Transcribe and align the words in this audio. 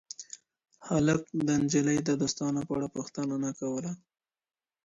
هلک 0.87 1.21
د 1.47 1.49
نجلۍ 1.61 1.97
د 2.03 2.09
دوستانو 2.21 2.59
په 2.67 2.71
اړه 2.77 2.87
پوښتنه 2.95 3.35
نه 3.45 3.51
کوله. 3.59 3.91